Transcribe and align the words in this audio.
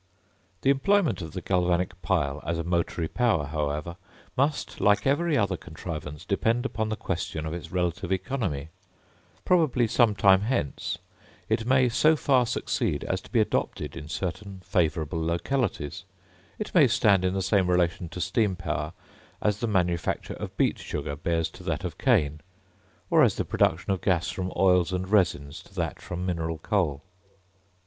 The 0.63 0.71
employment 0.71 1.21
of 1.21 1.33
the 1.33 1.43
galvanic 1.43 2.01
pile 2.01 2.41
as 2.43 2.57
a 2.57 2.63
motory 2.63 3.07
power, 3.07 3.45
however, 3.45 3.97
must, 4.35 4.81
like 4.81 5.05
every 5.05 5.37
other 5.37 5.57
contrivance, 5.57 6.25
depend 6.25 6.65
upon 6.65 6.89
the 6.89 6.95
question 6.95 7.45
of 7.45 7.53
its 7.53 7.71
relative 7.71 8.11
economy: 8.11 8.69
probably 9.45 9.85
some 9.85 10.15
time 10.15 10.41
hence 10.41 10.97
it 11.49 11.67
may 11.67 11.87
so 11.87 12.15
far 12.15 12.47
succeed 12.47 13.03
as 13.03 13.21
to 13.21 13.31
be 13.31 13.39
adopted 13.39 13.95
in 13.95 14.07
certain 14.07 14.61
favourable 14.61 15.23
localities; 15.23 16.03
it 16.57 16.73
may 16.73 16.87
stand 16.87 17.23
in 17.23 17.35
the 17.35 17.43
same 17.43 17.69
relation 17.69 18.09
to 18.09 18.19
steam 18.19 18.55
power 18.55 18.93
as 19.39 19.59
the 19.59 19.67
manufacture 19.67 20.33
of 20.33 20.57
beet 20.57 20.79
sugar 20.79 21.15
bears 21.15 21.47
to 21.51 21.61
that 21.61 21.83
of 21.83 21.99
cane, 21.99 22.41
or 23.11 23.21
as 23.21 23.35
the 23.35 23.45
production 23.45 23.91
of 23.91 24.01
gas 24.01 24.31
from 24.31 24.51
oils 24.55 24.91
and 24.91 25.09
resins 25.09 25.61
to 25.61 25.75
that 25.75 26.01
from 26.01 26.25
mineral 26.25 26.57
coal. 26.57 27.03